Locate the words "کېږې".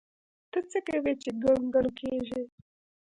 1.99-2.41